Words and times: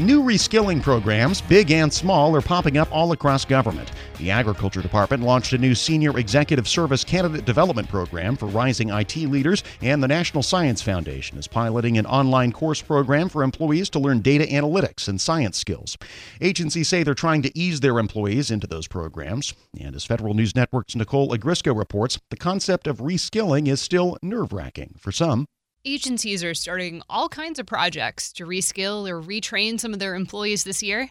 New 0.00 0.22
reskilling 0.22 0.82
programs, 0.82 1.42
big 1.42 1.70
and 1.70 1.92
small, 1.92 2.34
are 2.34 2.40
popping 2.40 2.78
up 2.78 2.90
all 2.90 3.12
across 3.12 3.44
government. 3.44 3.92
The 4.16 4.30
Agriculture 4.30 4.80
Department 4.80 5.22
launched 5.22 5.52
a 5.52 5.58
new 5.58 5.74
Senior 5.74 6.18
Executive 6.18 6.66
Service 6.66 7.04
Candidate 7.04 7.44
Development 7.44 7.86
Program 7.86 8.34
for 8.34 8.46
rising 8.46 8.88
IT 8.88 9.14
leaders, 9.16 9.62
and 9.82 10.02
the 10.02 10.08
National 10.08 10.42
Science 10.42 10.80
Foundation 10.80 11.36
is 11.36 11.46
piloting 11.46 11.98
an 11.98 12.06
online 12.06 12.50
course 12.50 12.80
program 12.80 13.28
for 13.28 13.42
employees 13.42 13.90
to 13.90 13.98
learn 13.98 14.20
data 14.20 14.46
analytics 14.46 15.06
and 15.06 15.20
science 15.20 15.58
skills. 15.58 15.98
Agencies 16.40 16.88
say 16.88 17.02
they're 17.02 17.12
trying 17.12 17.42
to 17.42 17.58
ease 17.58 17.80
their 17.80 17.98
employees 17.98 18.50
into 18.50 18.66
those 18.66 18.88
programs. 18.88 19.52
And 19.78 19.94
as 19.94 20.06
Federal 20.06 20.32
News 20.32 20.56
Network's 20.56 20.96
Nicole 20.96 21.28
Ogrysko 21.28 21.76
reports, 21.76 22.18
the 22.30 22.38
concept 22.38 22.86
of 22.86 23.00
reskilling 23.00 23.68
is 23.68 23.82
still 23.82 24.16
nerve 24.22 24.54
wracking 24.54 24.94
for 24.98 25.12
some. 25.12 25.44
Agencies 25.84 26.44
are 26.44 26.52
starting 26.52 27.00
all 27.08 27.30
kinds 27.30 27.58
of 27.58 27.64
projects 27.64 28.34
to 28.34 28.44
reskill 28.44 29.08
or 29.08 29.22
retrain 29.22 29.80
some 29.80 29.94
of 29.94 29.98
their 29.98 30.14
employees 30.14 30.64
this 30.64 30.82
year. 30.82 31.08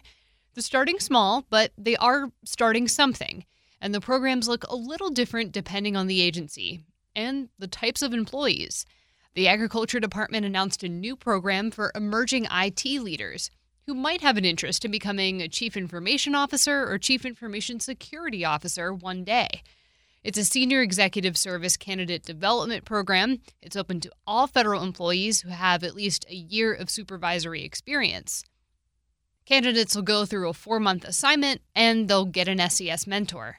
They're 0.54 0.62
starting 0.62 1.00
small, 1.00 1.44
but 1.50 1.72
they 1.76 1.96
are 1.96 2.30
starting 2.44 2.86
something. 2.86 3.44
And 3.80 3.92
the 3.92 4.00
programs 4.00 4.46
look 4.46 4.64
a 4.68 4.76
little 4.76 5.10
different 5.10 5.50
depending 5.50 5.96
on 5.96 6.06
the 6.06 6.20
agency 6.20 6.84
and 7.16 7.48
the 7.58 7.66
types 7.66 8.00
of 8.00 8.14
employees. 8.14 8.86
The 9.34 9.48
Agriculture 9.48 9.98
Department 9.98 10.46
announced 10.46 10.84
a 10.84 10.88
new 10.88 11.16
program 11.16 11.72
for 11.72 11.90
emerging 11.96 12.46
IT 12.48 12.84
leaders 12.84 13.50
who 13.86 13.94
might 13.94 14.20
have 14.20 14.36
an 14.36 14.44
interest 14.44 14.84
in 14.84 14.92
becoming 14.92 15.40
a 15.40 15.48
chief 15.48 15.76
information 15.76 16.36
officer 16.36 16.88
or 16.88 16.96
chief 16.96 17.24
information 17.24 17.80
security 17.80 18.44
officer 18.44 18.94
one 18.94 19.24
day. 19.24 19.62
It's 20.22 20.38
a 20.38 20.44
senior 20.44 20.82
executive 20.82 21.38
service 21.38 21.78
candidate 21.78 22.22
development 22.22 22.84
program. 22.84 23.38
It's 23.62 23.76
open 23.76 24.00
to 24.00 24.12
all 24.26 24.46
federal 24.46 24.82
employees 24.82 25.40
who 25.40 25.48
have 25.48 25.82
at 25.82 25.94
least 25.94 26.26
a 26.28 26.34
year 26.34 26.74
of 26.74 26.90
supervisory 26.90 27.64
experience. 27.64 28.44
Candidates 29.46 29.96
will 29.96 30.02
go 30.02 30.26
through 30.26 30.50
a 30.50 30.52
four 30.52 30.78
month 30.78 31.06
assignment 31.06 31.62
and 31.74 32.06
they'll 32.06 32.26
get 32.26 32.48
an 32.48 32.58
SES 32.68 33.06
mentor. 33.06 33.58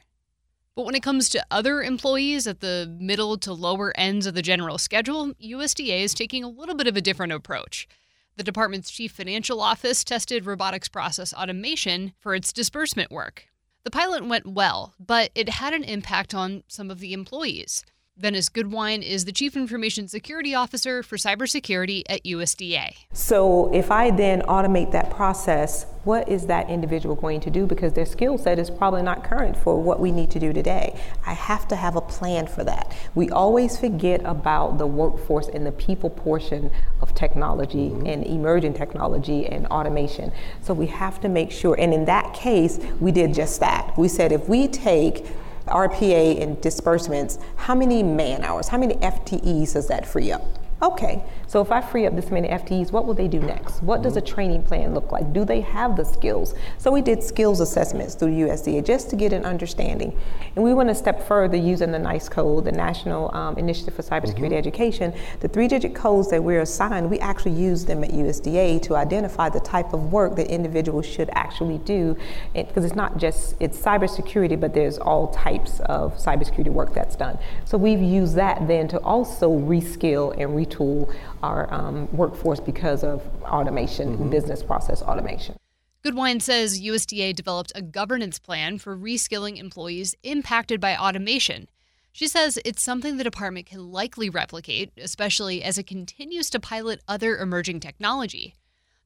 But 0.76 0.86
when 0.86 0.94
it 0.94 1.02
comes 1.02 1.28
to 1.30 1.44
other 1.50 1.82
employees 1.82 2.46
at 2.46 2.60
the 2.60 2.96
middle 2.98 3.36
to 3.38 3.52
lower 3.52 3.92
ends 3.96 4.26
of 4.26 4.34
the 4.34 4.40
general 4.40 4.78
schedule, 4.78 5.34
USDA 5.34 6.04
is 6.04 6.14
taking 6.14 6.44
a 6.44 6.48
little 6.48 6.76
bit 6.76 6.86
of 6.86 6.96
a 6.96 7.02
different 7.02 7.32
approach. 7.32 7.88
The 8.36 8.44
department's 8.44 8.90
chief 8.90 9.10
financial 9.10 9.60
office 9.60 10.04
tested 10.04 10.46
robotics 10.46 10.88
process 10.88 11.34
automation 11.34 12.12
for 12.20 12.36
its 12.36 12.52
disbursement 12.52 13.10
work. 13.10 13.48
The 13.84 13.90
pilot 13.90 14.26
went 14.26 14.46
well, 14.46 14.94
but 14.98 15.30
it 15.34 15.48
had 15.48 15.74
an 15.74 15.84
impact 15.84 16.34
on 16.34 16.62
some 16.68 16.90
of 16.90 17.00
the 17.00 17.12
employees. 17.12 17.84
Venice 18.18 18.50
Goodwine 18.50 19.02
is 19.02 19.24
the 19.24 19.32
Chief 19.32 19.56
Information 19.56 20.06
Security 20.06 20.54
Officer 20.54 21.02
for 21.02 21.16
Cybersecurity 21.16 22.02
at 22.10 22.22
USDA. 22.24 22.94
So, 23.14 23.72
if 23.72 23.90
I 23.90 24.10
then 24.10 24.42
automate 24.42 24.92
that 24.92 25.10
process, 25.10 25.86
what 26.04 26.28
is 26.28 26.46
that 26.46 26.68
individual 26.68 27.14
going 27.14 27.40
to 27.40 27.50
do? 27.50 27.66
Because 27.66 27.94
their 27.94 28.04
skill 28.04 28.36
set 28.36 28.58
is 28.58 28.70
probably 28.70 29.02
not 29.02 29.24
current 29.24 29.56
for 29.56 29.80
what 29.80 29.98
we 29.98 30.12
need 30.12 30.30
to 30.32 30.38
do 30.38 30.52
today. 30.52 31.00
I 31.26 31.32
have 31.32 31.66
to 31.68 31.76
have 31.76 31.96
a 31.96 32.02
plan 32.02 32.46
for 32.46 32.62
that. 32.64 32.94
We 33.14 33.30
always 33.30 33.78
forget 33.78 34.20
about 34.26 34.76
the 34.76 34.86
workforce 34.86 35.48
and 35.48 35.64
the 35.64 35.72
people 35.72 36.10
portion 36.10 36.70
of 37.00 37.14
technology 37.14 37.88
mm-hmm. 37.88 38.06
and 38.06 38.26
emerging 38.26 38.74
technology 38.74 39.46
and 39.46 39.66
automation. 39.68 40.32
So, 40.60 40.74
we 40.74 40.86
have 40.88 41.18
to 41.22 41.30
make 41.30 41.50
sure, 41.50 41.74
and 41.80 41.94
in 41.94 42.04
that 42.04 42.34
case, 42.34 42.78
we 43.00 43.10
did 43.10 43.32
just 43.32 43.58
that. 43.60 43.96
We 43.96 44.08
said 44.08 44.32
if 44.32 44.50
we 44.50 44.68
take 44.68 45.26
RPA 45.66 46.40
and 46.42 46.60
disbursements, 46.60 47.38
how 47.56 47.74
many 47.74 48.02
man 48.02 48.42
hours, 48.42 48.68
how 48.68 48.78
many 48.78 48.94
FTEs 48.96 49.74
does 49.74 49.88
that 49.88 50.06
free 50.06 50.32
up? 50.32 50.61
Okay, 50.82 51.22
so 51.46 51.60
if 51.60 51.70
I 51.70 51.80
free 51.80 52.06
up 52.06 52.16
this 52.16 52.32
many 52.32 52.48
FTEs, 52.48 52.90
what 52.90 53.06
will 53.06 53.14
they 53.14 53.28
do 53.28 53.38
next? 53.38 53.84
What 53.84 54.02
does 54.02 54.16
a 54.16 54.20
mm-hmm. 54.20 54.34
training 54.34 54.62
plan 54.64 54.94
look 54.94 55.12
like? 55.12 55.32
Do 55.32 55.44
they 55.44 55.60
have 55.60 55.96
the 55.96 56.04
skills? 56.04 56.56
So 56.78 56.90
we 56.90 57.00
did 57.02 57.22
skills 57.22 57.60
assessments 57.60 58.16
through 58.16 58.30
USDA 58.30 58.84
just 58.84 59.08
to 59.10 59.16
get 59.16 59.32
an 59.32 59.44
understanding. 59.44 60.18
And 60.56 60.64
we 60.64 60.74
went 60.74 60.90
a 60.90 60.94
step 60.96 61.24
further 61.28 61.56
using 61.56 61.92
the 61.92 62.00
NICE 62.00 62.28
code, 62.28 62.64
the 62.64 62.72
National 62.72 63.32
um, 63.32 63.56
Initiative 63.58 63.94
for 63.94 64.02
Cybersecurity 64.02 64.46
mm-hmm. 64.46 64.54
Education. 64.54 65.14
The 65.38 65.46
three 65.46 65.68
digit 65.68 65.94
codes 65.94 66.30
that 66.30 66.42
we're 66.42 66.62
assigned, 66.62 67.08
we 67.08 67.20
actually 67.20 67.52
use 67.52 67.84
them 67.84 68.02
at 68.02 68.10
USDA 68.10 68.82
to 68.82 68.96
identify 68.96 69.50
the 69.50 69.60
type 69.60 69.92
of 69.92 70.10
work 70.10 70.34
that 70.34 70.48
individuals 70.48 71.06
should 71.06 71.30
actually 71.34 71.78
do. 71.78 72.16
Because 72.54 72.84
it's 72.84 72.96
not 72.96 73.18
just, 73.18 73.54
it's 73.60 73.78
cybersecurity, 73.78 74.58
but 74.58 74.74
there's 74.74 74.98
all 74.98 75.28
types 75.28 75.78
of 75.80 76.16
cybersecurity 76.16 76.70
work 76.72 76.92
that's 76.92 77.14
done. 77.14 77.38
So 77.66 77.78
we've 77.78 78.02
used 78.02 78.34
that 78.34 78.66
then 78.66 78.88
to 78.88 78.98
also 78.98 79.48
reskill 79.48 80.34
and 80.36 80.56
re 80.56 80.66
retool 80.72 81.14
our 81.42 81.72
um, 81.72 82.08
workforce 82.12 82.60
because 82.60 83.04
of 83.04 83.22
automation, 83.44 84.16
mm-hmm. 84.16 84.30
business 84.30 84.62
process 84.62 85.02
automation. 85.02 85.56
Goodwine 86.02 86.40
says 86.40 86.80
USDA 86.80 87.34
developed 87.34 87.72
a 87.74 87.82
governance 87.82 88.38
plan 88.38 88.78
for 88.78 88.96
reskilling 88.96 89.58
employees 89.58 90.16
impacted 90.24 90.80
by 90.80 90.96
automation. 90.96 91.68
She 92.10 92.26
says 92.26 92.58
it's 92.64 92.82
something 92.82 93.16
the 93.16 93.24
department 93.24 93.66
can 93.66 93.90
likely 93.90 94.28
replicate, 94.28 94.90
especially 94.98 95.62
as 95.62 95.78
it 95.78 95.86
continues 95.86 96.50
to 96.50 96.60
pilot 96.60 97.00
other 97.06 97.38
emerging 97.38 97.80
technology. 97.80 98.54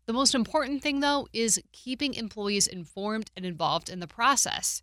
The 0.07 0.13
most 0.13 0.35
important 0.35 0.83
thing, 0.83 1.01
though, 1.01 1.29
is 1.33 1.61
keeping 1.73 2.15
employees 2.15 2.67
informed 2.67 3.31
and 3.37 3.45
involved 3.45 3.91
in 3.91 4.01
the 4.01 4.07
process. 4.07 4.83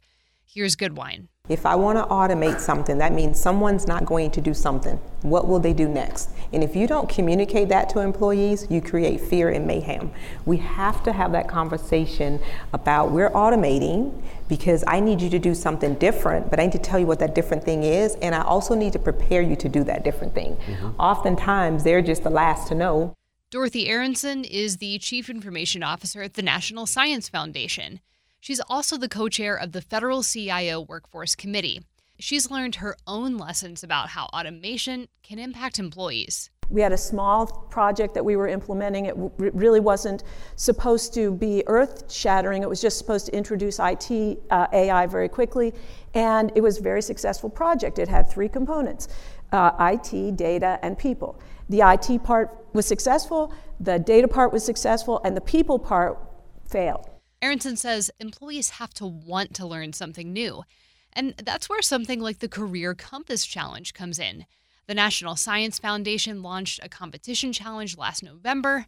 Here's 0.56 0.76
Goodwine. 0.76 1.30
If 1.50 1.66
I 1.66 1.74
want 1.74 1.98
to 1.98 2.04
automate 2.04 2.60
something, 2.60 3.00
that 3.00 3.12
means 3.12 3.40
someone's 3.40 3.88
not 3.88 4.06
going 4.06 4.30
to 4.30 4.40
do 4.40 4.54
something. 4.54 4.98
What 5.24 5.48
will 5.48 5.58
they 5.58 5.74
do 5.74 5.88
next? 5.88 6.30
And 6.54 6.64
if 6.64 6.76
you 6.76 6.86
don't 6.86 7.10
communicate 7.10 7.70
that 7.70 7.90
to 7.90 8.02
employees, 8.02 8.68
you 8.70 8.80
create 8.80 9.20
fear 9.20 9.50
and 9.50 9.66
mayhem. 9.66 10.12
We 10.46 10.58
have 10.58 11.02
to 11.06 11.12
have 11.12 11.32
that 11.32 11.48
conversation 11.48 12.40
about 12.72 13.10
we're 13.10 13.32
automating 13.32 14.22
because 14.48 14.84
I 14.86 15.00
need 15.00 15.22
you 15.22 15.30
to 15.32 15.40
do 15.40 15.56
something 15.56 15.96
different, 15.96 16.52
but 16.52 16.60
I 16.60 16.66
need 16.66 16.74
to 16.74 16.78
tell 16.78 17.00
you 17.00 17.08
what 17.08 17.18
that 17.18 17.34
different 17.34 17.64
thing 17.64 17.82
is, 17.82 18.14
and 18.22 18.36
I 18.36 18.44
also 18.44 18.76
need 18.76 18.94
to 18.94 19.00
prepare 19.00 19.42
you 19.42 19.56
to 19.56 19.68
do 19.68 19.84
that 19.86 20.04
different 20.04 20.36
thing. 20.36 20.56
Mm-hmm. 20.68 21.02
Oftentimes, 21.02 21.84
they're 21.84 22.04
just 22.04 22.22
the 22.22 22.30
last 22.30 22.68
to 22.68 22.76
know. 22.76 23.16
Dorothy 23.50 23.90
Aronson 23.90 24.44
is 24.46 24.78
the 24.78 25.00
Chief 25.00 25.32
Information 25.32 25.82
Officer 25.82 26.22
at 26.22 26.36
the 26.36 26.44
National 26.44 26.86
Science 26.86 27.28
Foundation. 27.28 28.02
She's 28.44 28.60
also 28.68 28.98
the 28.98 29.08
co 29.08 29.30
chair 29.30 29.56
of 29.56 29.72
the 29.72 29.80
Federal 29.80 30.22
CIO 30.22 30.82
Workforce 30.82 31.34
Committee. 31.34 31.80
She's 32.20 32.52
learned 32.52 32.76
her 32.76 32.98
own 33.08 33.38
lessons 33.38 33.86
about 33.86 34.10
how 34.10 34.26
automation 34.34 35.08
can 35.24 35.40
impact 35.40 35.80
employees. 35.80 36.50
We 36.70 36.82
had 36.82 36.92
a 36.92 36.98
small 36.98 37.48
project 37.48 38.14
that 38.16 38.26
we 38.26 38.36
were 38.36 38.50
implementing. 38.50 39.06
It 39.06 39.16
really 39.38 39.80
wasn't 39.80 40.26
supposed 40.58 41.14
to 41.14 41.32
be 41.32 41.64
earth 41.68 42.12
shattering, 42.12 42.64
it 42.64 42.68
was 42.68 42.82
just 42.82 42.98
supposed 42.98 43.28
to 43.28 43.34
introduce 43.34 43.80
IT 43.80 44.40
uh, 44.52 44.68
AI 44.74 45.06
very 45.06 45.30
quickly. 45.30 45.72
And 46.14 46.52
it 46.54 46.60
was 46.60 46.80
a 46.80 46.82
very 46.82 47.02
successful 47.02 47.50
project. 47.50 47.98
It 47.98 48.10
had 48.10 48.30
three 48.30 48.50
components 48.50 49.08
uh, 49.54 49.72
IT, 49.80 50.36
data, 50.36 50.80
and 50.82 50.98
people. 50.98 51.40
The 51.70 51.80
IT 51.80 52.26
part 52.26 52.66
was 52.74 52.86
successful, 52.86 53.54
the 53.80 54.00
data 54.00 54.28
part 54.28 54.52
was 54.52 54.66
successful, 54.66 55.22
and 55.24 55.38
the 55.38 55.42
people 55.56 55.80
part 55.80 56.20
failed. 56.68 57.13
Aronson 57.44 57.76
says 57.76 58.10
employees 58.22 58.70
have 58.72 58.94
to 58.94 59.06
want 59.06 59.54
to 59.56 59.66
learn 59.66 59.92
something 59.92 60.32
new. 60.32 60.64
And 61.12 61.36
that's 61.36 61.68
where 61.68 61.82
something 61.82 62.22
like 62.22 62.40
the 62.40 62.48
Career 62.48 62.96
Compass 62.96 63.46
Challenge 63.46 63.94
comes 63.94 64.18
in. 64.18 64.46
The 64.88 64.94
National 64.94 65.36
Science 65.36 65.78
Foundation 65.78 66.42
launched 66.42 66.80
a 66.82 66.88
competition 66.88 67.52
challenge 67.52 67.98
last 67.98 68.24
November. 68.24 68.86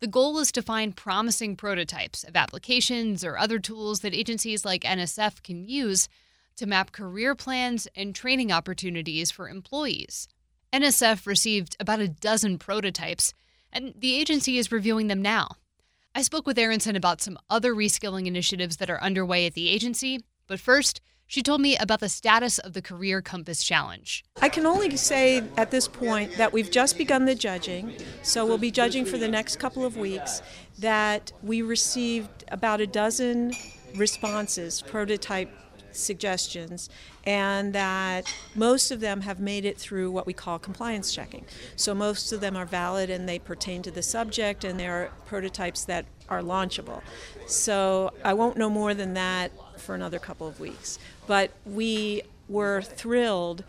The 0.00 0.06
goal 0.06 0.38
is 0.38 0.50
to 0.52 0.62
find 0.62 0.96
promising 0.96 1.54
prototypes 1.54 2.24
of 2.24 2.34
applications 2.34 3.22
or 3.22 3.36
other 3.36 3.58
tools 3.58 4.00
that 4.00 4.14
agencies 4.14 4.64
like 4.64 4.84
NSF 4.84 5.42
can 5.42 5.68
use 5.68 6.08
to 6.56 6.66
map 6.66 6.92
career 6.92 7.34
plans 7.34 7.88
and 7.94 8.14
training 8.14 8.50
opportunities 8.50 9.30
for 9.30 9.50
employees. 9.50 10.28
NSF 10.72 11.26
received 11.26 11.76
about 11.78 12.00
a 12.00 12.08
dozen 12.08 12.58
prototypes, 12.58 13.34
and 13.70 13.92
the 13.98 14.14
agency 14.14 14.56
is 14.56 14.72
reviewing 14.72 15.08
them 15.08 15.20
now. 15.20 15.56
I 16.14 16.22
spoke 16.22 16.46
with 16.46 16.58
Aronson 16.58 16.96
about 16.96 17.20
some 17.20 17.38
other 17.48 17.74
reskilling 17.74 18.26
initiatives 18.26 18.78
that 18.78 18.90
are 18.90 19.00
underway 19.00 19.46
at 19.46 19.54
the 19.54 19.68
agency, 19.68 20.20
but 20.46 20.58
first, 20.58 21.00
she 21.28 21.42
told 21.42 21.60
me 21.60 21.76
about 21.76 22.00
the 22.00 22.08
status 22.08 22.58
of 22.58 22.72
the 22.72 22.82
Career 22.82 23.20
Compass 23.20 23.62
Challenge. 23.62 24.24
I 24.40 24.48
can 24.48 24.66
only 24.66 24.96
say 24.96 25.44
at 25.56 25.70
this 25.70 25.86
point 25.86 26.36
that 26.36 26.52
we've 26.52 26.70
just 26.70 26.96
begun 26.96 27.26
the 27.26 27.34
judging, 27.34 27.94
so 28.22 28.46
we'll 28.46 28.58
be 28.58 28.70
judging 28.70 29.04
for 29.04 29.18
the 29.18 29.28
next 29.28 29.60
couple 29.60 29.84
of 29.84 29.96
weeks. 29.96 30.42
That 30.78 31.30
we 31.42 31.62
received 31.62 32.44
about 32.48 32.80
a 32.80 32.86
dozen 32.86 33.52
responses, 33.94 34.82
prototype 34.82 35.50
suggestions, 35.98 36.88
and 37.24 37.74
that 37.74 38.32
most 38.54 38.90
of 38.90 39.00
them 39.00 39.22
have 39.22 39.40
made 39.40 39.64
it 39.64 39.78
through 39.78 40.10
what 40.10 40.26
we 40.26 40.32
call 40.32 40.58
compliance 40.58 41.12
checking. 41.12 41.44
So 41.76 41.94
most 41.94 42.32
of 42.32 42.40
them 42.40 42.56
are 42.56 42.66
valid 42.66 43.10
and 43.10 43.28
they 43.28 43.38
pertain 43.38 43.82
to 43.82 43.90
the 43.90 44.02
subject, 44.02 44.64
and 44.64 44.78
they're 44.78 45.10
prototypes 45.26 45.84
that 45.84 46.06
are 46.28 46.42
launchable. 46.42 47.02
So 47.46 48.12
I 48.24 48.34
won't 48.34 48.56
know 48.56 48.70
more 48.70 48.94
than 48.94 49.14
that 49.14 49.50
for 49.78 49.94
another 49.94 50.18
couple 50.18 50.46
of 50.46 50.60
weeks. 50.60 50.98
But 51.26 51.50
we 51.64 52.22
were 52.48 52.82
thrilled 52.82 53.64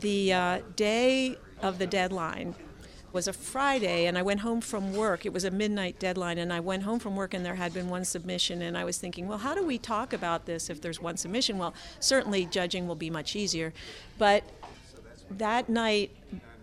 the 0.00 0.32
uh, 0.32 0.60
day 0.76 1.36
of 1.62 1.78
the 1.78 1.86
deadline 1.86 2.54
was 3.14 3.28
a 3.28 3.32
Friday 3.32 4.06
and 4.06 4.18
I 4.18 4.22
went 4.22 4.40
home 4.40 4.60
from 4.60 4.92
work. 4.92 5.24
It 5.24 5.32
was 5.32 5.44
a 5.44 5.50
midnight 5.50 6.00
deadline 6.00 6.36
and 6.36 6.52
I 6.52 6.58
went 6.58 6.82
home 6.82 6.98
from 6.98 7.14
work 7.14 7.32
and 7.32 7.46
there 7.46 7.54
had 7.54 7.72
been 7.72 7.88
one 7.88 8.04
submission 8.04 8.60
and 8.60 8.76
I 8.76 8.84
was 8.84 8.98
thinking, 8.98 9.28
well, 9.28 9.38
how 9.38 9.54
do 9.54 9.64
we 9.64 9.78
talk 9.78 10.12
about 10.12 10.46
this 10.46 10.68
if 10.68 10.80
there's 10.82 11.00
one 11.00 11.16
submission? 11.16 11.56
Well, 11.56 11.74
certainly 12.00 12.44
judging 12.44 12.88
will 12.88 12.96
be 12.96 13.10
much 13.10 13.36
easier. 13.36 13.72
But 14.18 14.42
that 15.30 15.68
night 15.68 16.10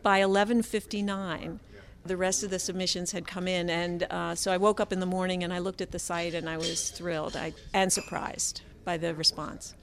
by 0.04 0.20
11:59 0.20 1.60
the 2.04 2.18
rest 2.18 2.44
of 2.44 2.50
the 2.50 2.58
submissions 2.58 3.12
had 3.12 3.28
come 3.28 3.48
in 3.48 3.70
and 3.70 4.04
uh, 4.10 4.34
so 4.34 4.52
I 4.52 4.58
woke 4.58 4.80
up 4.80 4.92
in 4.92 5.00
the 5.00 5.06
morning 5.06 5.44
and 5.44 5.54
I 5.54 5.60
looked 5.60 5.82
at 5.82 5.92
the 5.92 6.00
site 6.00 6.34
and 6.34 6.50
I 6.50 6.58
was 6.58 6.90
thrilled 6.90 7.36
I, 7.36 7.54
and 7.74 7.94
surprised 7.94 8.62
by 8.84 8.98
the 8.98 9.14
response. 9.14 9.76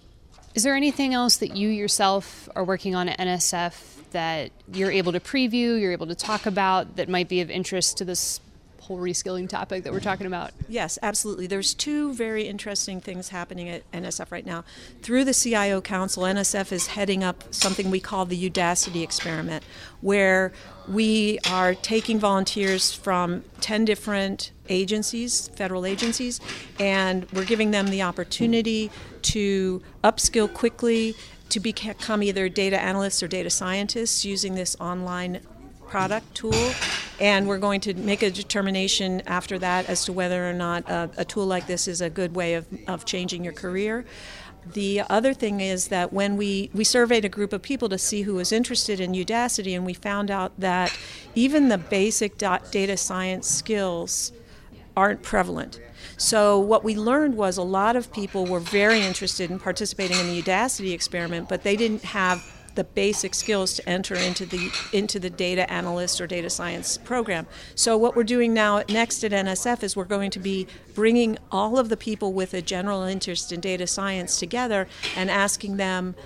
Is 0.58 0.64
there 0.64 0.75
anything 0.75 1.14
else 1.14 1.37
that 1.37 1.56
you 1.56 1.69
yourself 1.69 2.49
are 2.56 2.64
working 2.64 2.96
on 2.96 3.08
at 3.08 3.16
NSF 3.20 4.10
that 4.10 4.50
you're 4.72 4.90
able 4.90 5.12
to 5.12 5.20
preview, 5.20 5.81
you're 5.81 5.93
able 5.93 6.08
to 6.08 6.16
talk 6.16 6.46
about 6.46 6.96
that 6.96 7.08
might 7.08 7.28
be 7.28 7.40
of 7.40 7.49
interest 7.49 7.99
to 7.99 8.05
this 8.05 8.40
whole 8.81 8.99
reskilling 8.99 9.49
topic 9.49 9.84
that 9.84 9.93
we're 9.93 10.00
talking 10.00 10.26
about? 10.26 10.50
Yes, 10.69 10.99
absolutely. 11.00 11.46
There's 11.46 11.75
two 11.75 12.12
very 12.12 12.49
interesting 12.49 13.00
things 13.00 13.28
happening 13.28 13.69
at 13.69 13.88
NSF 13.93 14.32
right 14.32 14.44
now. 14.44 14.64
Through 15.00 15.26
the 15.26 15.32
CIO 15.32 15.81
Council, 15.81 16.25
NSF 16.25 16.72
is 16.72 16.88
heading 16.88 17.22
up 17.22 17.55
something 17.55 17.88
we 17.88 18.00
call 18.00 18.25
the 18.25 18.50
Udacity 18.50 19.05
experiment, 19.05 19.62
where 20.00 20.52
we 20.88 21.38
are 21.49 21.76
taking 21.76 22.19
volunteers 22.19 22.93
from 22.93 23.44
10 23.60 23.84
different 23.84 24.50
agencies, 24.69 25.49
federal 25.49 25.87
agencies, 25.87 26.41
and 26.79 27.26
we're 27.32 27.44
giving 27.44 27.70
them 27.70 27.88
the 27.88 28.03
opportunity 28.03 28.91
to 29.23 29.82
upskill 30.05 30.53
quickly 30.53 31.15
to 31.49 31.61
become 31.61 32.23
either 32.23 32.49
data 32.49 32.81
analysts 32.81 33.23
or 33.23 33.29
data 33.29 33.50
scientists 33.50 34.25
using 34.25 34.55
this 34.55 34.76
online 34.81 35.41
product 35.87 36.35
tool. 36.35 36.73
And 37.20 37.49
we're 37.49 37.59
going 37.59 37.81
to 37.82 37.94
make 37.94 38.23
a 38.23 38.31
determination 38.31 39.23
after 39.26 39.59
that 39.59 39.88
as 39.88 40.05
to 40.05 40.12
whether 40.12 40.49
or 40.49 40.53
not 40.53 40.88
a, 40.88 41.11
a 41.17 41.25
tool 41.25 41.47
like 41.47 41.67
this 41.67 41.88
is 41.88 42.00
a 42.00 42.11
good 42.11 42.37
way 42.37 42.55
of, 42.55 42.67
of 42.87 43.05
changing 43.05 43.43
your 43.43 43.55
career. 43.55 44.05
The 44.75 45.03
other 45.09 45.32
thing 45.32 45.61
is 45.61 45.88
that 45.88 46.12
when 46.12 46.37
we, 46.37 46.70
we 46.75 46.85
surveyed 46.85 47.25
a 47.25 47.29
group 47.29 47.53
of 47.53 47.62
people 47.62 47.88
to 47.88 47.97
see 47.97 48.23
who 48.23 48.35
was 48.35 48.53
interested 48.53 49.00
in 49.00 49.12
Udacity, 49.12 49.75
and 49.75 49.87
we 49.87 49.94
found 49.94 50.31
out 50.31 50.53
that 50.61 50.97
even 51.35 51.69
the 51.69 51.79
basic 51.79 52.37
data 52.37 52.97
science 52.97 53.49
skills 53.49 54.32
aren't 54.99 55.23
prevalent. 55.23 55.81
So 56.17 56.59
what 56.59 56.83
we 56.83 56.97
learned 56.97 57.37
was 57.37 57.56
a 57.56 57.62
lot 57.62 57.95
of 57.95 58.12
people 58.12 58.47
were 58.47 58.59
very 58.59 59.00
interested 59.00 59.49
in 59.49 59.61
participating 59.61 60.19
in 60.19 60.27
the 60.27 60.43
Udacity 60.43 60.93
experiment, 60.93 61.49
but 61.49 61.62
they 61.62 61.77
didn't 61.77 62.03
have 62.03 62.45
the 62.75 62.83
basic 62.83 63.33
skills 63.35 63.75
to 63.75 63.89
enter 63.89 64.17
into 64.17 64.45
the 64.45 64.71
into 64.93 65.21
the 65.21 65.31
data 65.31 65.71
analyst 65.71 66.21
or 66.21 66.27
data 66.27 66.50
science 66.50 66.99
program. 66.99 67.47
So 67.77 67.97
what 67.97 68.17
we're 68.17 68.25
doing 68.25 68.53
now 68.53 68.83
next 68.89 69.23
at 69.23 69.31
NSF 69.31 69.85
is 69.85 69.97
we're 69.97 70.05
going 70.05 70.33
to 70.33 70.41
be 70.41 70.67
bringing 70.97 71.39
all 71.53 71.79
of 71.79 71.91
the 71.91 71.97
people 71.97 72.33
with 72.33 72.53
a 72.53 72.62
general 72.62 73.03
interest 73.03 73.53
in 73.53 73.61
data 73.61 73.87
science 73.87 74.41
together 74.41 74.89
and 75.17 75.31
asking 75.31 75.77
them 75.77 76.17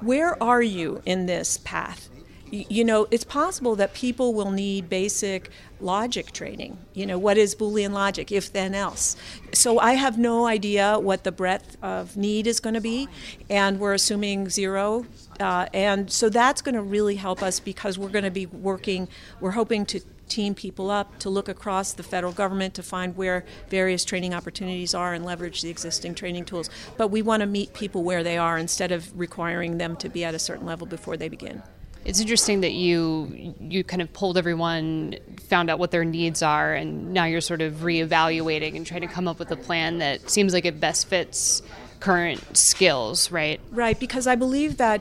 where 0.00 0.40
are 0.40 0.62
you 0.62 1.02
in 1.04 1.26
this 1.26 1.58
path? 1.58 2.08
You 2.50 2.84
know, 2.84 3.06
it's 3.10 3.24
possible 3.24 3.76
that 3.76 3.92
people 3.94 4.34
will 4.34 4.50
need 4.50 4.88
basic 4.88 5.50
logic 5.80 6.32
training. 6.32 6.78
You 6.94 7.06
know, 7.06 7.18
what 7.18 7.36
is 7.36 7.54
Boolean 7.54 7.90
logic, 7.90 8.30
if 8.30 8.52
then 8.52 8.74
else? 8.74 9.16
So 9.52 9.78
I 9.78 9.92
have 9.92 10.18
no 10.18 10.46
idea 10.46 10.98
what 10.98 11.24
the 11.24 11.32
breadth 11.32 11.76
of 11.82 12.16
need 12.16 12.46
is 12.46 12.60
going 12.60 12.74
to 12.74 12.80
be, 12.80 13.08
and 13.50 13.80
we're 13.80 13.94
assuming 13.94 14.48
zero. 14.48 15.06
Uh, 15.40 15.66
and 15.74 16.10
so 16.10 16.28
that's 16.28 16.62
going 16.62 16.74
to 16.76 16.82
really 16.82 17.16
help 17.16 17.42
us 17.42 17.60
because 17.60 17.98
we're 17.98 18.08
going 18.08 18.24
to 18.24 18.30
be 18.30 18.46
working, 18.46 19.08
we're 19.40 19.50
hoping 19.52 19.84
to 19.86 20.00
team 20.28 20.54
people 20.54 20.90
up 20.90 21.18
to 21.20 21.30
look 21.30 21.48
across 21.48 21.92
the 21.92 22.02
federal 22.02 22.32
government 22.32 22.74
to 22.74 22.82
find 22.82 23.16
where 23.16 23.44
various 23.68 24.04
training 24.04 24.34
opportunities 24.34 24.94
are 24.94 25.14
and 25.14 25.24
leverage 25.24 25.62
the 25.62 25.70
existing 25.70 26.14
training 26.14 26.44
tools. 26.44 26.68
But 26.96 27.08
we 27.08 27.22
want 27.22 27.42
to 27.42 27.46
meet 27.46 27.74
people 27.74 28.02
where 28.02 28.24
they 28.24 28.36
are 28.36 28.58
instead 28.58 28.92
of 28.92 29.16
requiring 29.18 29.78
them 29.78 29.96
to 29.96 30.08
be 30.08 30.24
at 30.24 30.34
a 30.34 30.38
certain 30.38 30.66
level 30.66 30.86
before 30.86 31.16
they 31.16 31.28
begin. 31.28 31.62
It's 32.06 32.20
interesting 32.20 32.60
that 32.60 32.72
you 32.72 33.54
you 33.60 33.82
kind 33.82 34.00
of 34.00 34.12
pulled 34.12 34.38
everyone, 34.38 35.16
found 35.48 35.68
out 35.68 35.80
what 35.80 35.90
their 35.90 36.04
needs 36.04 36.40
are, 36.40 36.72
and 36.72 37.12
now 37.12 37.24
you're 37.24 37.40
sort 37.40 37.60
of 37.60 37.78
reevaluating 37.78 38.76
and 38.76 38.86
trying 38.86 39.00
to 39.00 39.08
come 39.08 39.26
up 39.26 39.40
with 39.40 39.50
a 39.50 39.56
plan 39.56 39.98
that 39.98 40.30
seems 40.30 40.52
like 40.52 40.64
it 40.64 40.78
best 40.78 41.08
fits 41.08 41.62
current 41.98 42.56
skills, 42.56 43.32
right? 43.32 43.60
Right, 43.72 43.98
because 43.98 44.28
I 44.28 44.36
believe 44.36 44.76
that 44.76 45.00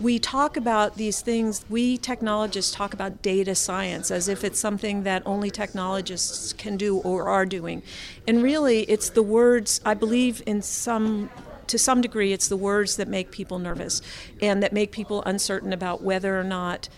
we 0.00 0.18
talk 0.18 0.56
about 0.56 0.96
these 0.96 1.20
things, 1.20 1.64
we 1.68 1.98
technologists 1.98 2.74
talk 2.74 2.94
about 2.94 3.22
data 3.22 3.54
science 3.54 4.10
as 4.10 4.26
if 4.26 4.42
it's 4.42 4.58
something 4.58 5.04
that 5.04 5.22
only 5.24 5.52
technologists 5.52 6.52
can 6.52 6.76
do 6.76 6.96
or 6.98 7.28
are 7.28 7.46
doing. 7.46 7.80
And 8.26 8.42
really, 8.42 8.80
it's 8.82 9.10
the 9.10 9.22
words, 9.22 9.80
I 9.84 9.94
believe, 9.94 10.42
in 10.46 10.62
some 10.62 11.30
to 11.68 11.78
some 11.78 12.00
degree, 12.00 12.32
it's 12.32 12.48
the 12.48 12.56
words 12.56 12.96
that 12.96 13.08
make 13.08 13.30
people 13.30 13.58
nervous 13.58 14.02
and 14.40 14.62
that 14.62 14.72
make 14.72 14.92
people 14.92 15.22
uncertain 15.24 15.72
about 15.72 16.02
whether 16.02 16.38
or 16.38 16.44
not 16.44 16.88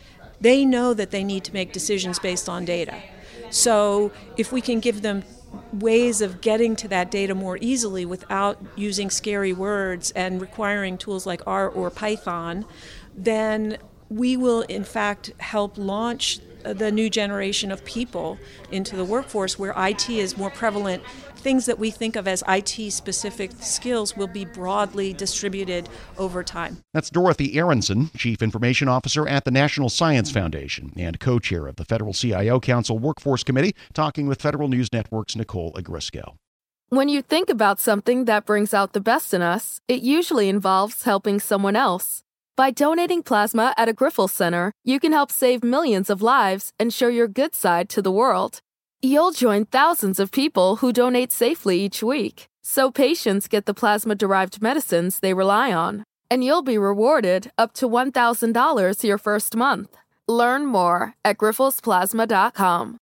they 0.41 0.65
know 0.65 0.93
that 0.95 1.11
they 1.11 1.25
need 1.25 1.45
to 1.45 1.53
make 1.53 1.73
decisions 1.73 2.19
based 2.19 2.49
on 2.49 2.65
data. 2.65 3.03
So 3.51 4.13
if 4.37 4.53
we 4.53 4.61
can 4.61 4.81
give 4.81 5.03
them 5.03 5.25
ways 5.73 6.21
of 6.21 6.41
getting 6.41 6.77
to 6.77 6.89
that 6.89 7.11
data 7.11 7.35
more 7.35 7.59
easily 7.61 8.05
without 8.05 8.59
using 8.75 9.11
scary 9.11 9.53
words 9.53 10.11
and 10.13 10.41
requiring 10.41 10.99
tools 10.99 11.27
like 11.27 11.41
R 11.47 11.69
or 11.69 11.91
Python, 11.91 12.65
then 13.17 13.79
we 14.09 14.37
will 14.37 14.63
in 14.63 14.85
fact 14.85 15.33
help 15.39 15.77
launch 15.79 16.41
the 16.75 16.91
new 16.91 17.11
generation 17.11 17.71
of 17.71 17.85
people 17.85 18.39
into 18.71 18.97
the 18.97 19.05
workforce 19.05 19.59
where 19.59 19.75
IT 19.77 20.09
is 20.09 20.37
more 20.37 20.51
prevalent 20.51 21.03
things 21.47 21.67
that 21.67 21.79
we 21.79 21.93
think 21.93 22.17
of 22.17 22.27
as 22.27 22.43
IT 22.49 22.91
specific 22.91 23.53
skills 23.61 24.17
will 24.17 24.27
be 24.27 24.45
broadly 24.45 25.13
distributed 25.13 25.89
over 26.19 26.43
time. 26.43 26.79
That's 26.93 27.09
Dorothy 27.09 27.57
Aronson, 27.57 28.11
Chief 28.17 28.43
Information 28.43 28.89
Officer 28.89 29.29
at 29.29 29.45
the 29.45 29.53
National 29.53 29.89
Science 29.89 30.31
Foundation 30.33 30.93
and 30.97 31.21
co 31.21 31.39
chair 31.39 31.69
of 31.69 31.77
the 31.77 31.85
Federal 31.85 32.13
CIO 32.13 32.59
Council 32.59 32.99
Workforce 32.99 33.45
Committee, 33.45 33.77
talking 33.95 34.27
with 34.27 34.43
Federal 34.43 34.69
News 34.69 34.93
Network's 34.93 35.37
Nicole 35.37 35.73
Ogrysko. 35.75 36.35
When 36.89 37.09
you 37.09 37.23
think 37.23 37.49
about 37.49 37.79
something 37.79 38.25
that 38.25 38.45
brings 38.45 38.75
out 38.75 38.93
the 38.93 39.01
best 39.01 39.33
in 39.33 39.43
us, 39.43 39.81
it 39.87 40.03
usually 40.03 40.49
involves 40.49 41.05
helping 41.05 41.39
someone 41.39 41.77
else. 41.77 42.23
By 42.56 42.70
donating 42.70 43.23
plasma 43.23 43.75
at 43.76 43.87
a 43.87 43.93
Grifols 43.93 44.31
Center, 44.31 44.73
you 44.82 44.99
can 44.99 45.12
help 45.12 45.31
save 45.31 45.62
millions 45.62 46.08
of 46.08 46.23
lives 46.23 46.73
and 46.81 46.91
show 46.91 47.08
your 47.08 47.29
good 47.29 47.55
side 47.55 47.91
to 47.91 48.00
the 48.00 48.11
world. 48.11 48.61
You'll 49.03 49.32
join 49.32 49.67
thousands 49.67 50.19
of 50.19 50.31
people 50.32 50.76
who 50.76 50.91
donate 50.91 51.32
safely 51.32 51.79
each 51.79 52.03
week, 52.03 52.47
so 52.62 52.91
patients 52.91 53.47
get 53.47 53.67
the 53.67 53.75
plasma 53.75 54.15
derived 54.15 54.63
medicines 54.63 55.20
they 55.20 55.34
rely 55.34 55.70
on. 55.70 56.05
And 56.31 56.43
you'll 56.43 56.63
be 56.63 56.79
rewarded 56.79 57.51
up 57.58 57.75
to 57.75 57.86
$1,000 57.86 59.05
your 59.05 59.19
first 59.19 59.55
month. 59.55 59.94
Learn 60.27 60.65
more 60.65 61.13
at 61.27 61.36
grifolsplasma.com. 61.36 62.96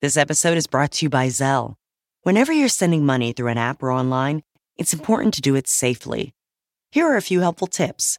This 0.00 0.16
episode 0.16 0.58
is 0.58 0.66
brought 0.66 0.90
to 0.92 1.06
you 1.06 1.10
by 1.10 1.28
Zelle. 1.28 1.74
Whenever 2.22 2.52
you're 2.52 2.68
sending 2.68 3.06
money 3.06 3.32
through 3.32 3.52
an 3.52 3.58
app 3.58 3.84
or 3.84 3.92
online, 3.92 4.42
it's 4.76 4.92
important 4.92 5.32
to 5.34 5.40
do 5.40 5.54
it 5.54 5.68
safely. 5.68 6.34
Here 6.90 7.06
are 7.06 7.16
a 7.16 7.22
few 7.22 7.38
helpful 7.40 7.68
tips. 7.68 8.18